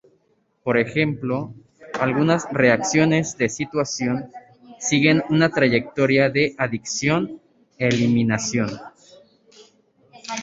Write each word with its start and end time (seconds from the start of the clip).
Por 0.63 0.79
ejemplo, 0.79 1.53
algunas 1.99 2.51
reacciones 2.51 3.37
de 3.37 3.47
sustitución 3.49 4.31
siguen 4.79 5.21
una 5.29 5.51
trayectoria 5.51 6.31
de 6.31 6.55
adición-eliminación. 6.57 8.71